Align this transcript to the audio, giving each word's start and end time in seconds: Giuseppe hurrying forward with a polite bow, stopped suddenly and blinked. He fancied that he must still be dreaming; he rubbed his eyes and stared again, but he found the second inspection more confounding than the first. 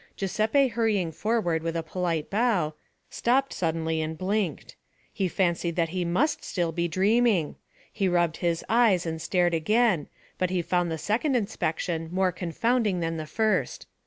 Giuseppe 0.15 0.69
hurrying 0.69 1.11
forward 1.11 1.61
with 1.61 1.75
a 1.77 1.83
polite 1.83 2.31
bow, 2.31 2.73
stopped 3.11 3.53
suddenly 3.53 4.01
and 4.01 4.17
blinked. 4.17 4.75
He 5.13 5.27
fancied 5.27 5.75
that 5.75 5.89
he 5.89 6.03
must 6.03 6.43
still 6.43 6.71
be 6.71 6.87
dreaming; 6.87 7.55
he 7.93 8.09
rubbed 8.09 8.37
his 8.37 8.65
eyes 8.67 9.05
and 9.05 9.21
stared 9.21 9.53
again, 9.53 10.07
but 10.39 10.49
he 10.49 10.63
found 10.63 10.89
the 10.89 10.97
second 10.97 11.35
inspection 11.35 12.09
more 12.11 12.31
confounding 12.31 12.99
than 12.99 13.17
the 13.17 13.27
first. 13.27 13.85